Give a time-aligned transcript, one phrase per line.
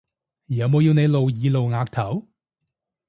[0.47, 2.27] 有冇要你露耳露額頭？